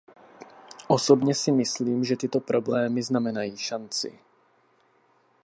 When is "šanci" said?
3.57-4.19